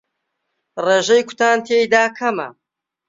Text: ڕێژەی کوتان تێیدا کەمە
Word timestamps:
ڕێژەی 0.85 1.23
کوتان 1.27 1.57
تێیدا 1.65 2.03
کەمە 2.17 2.49